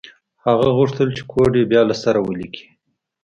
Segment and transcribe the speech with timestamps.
[0.45, 2.65] هغه غوښتل چې کوډ یې بیا له سره ولیکي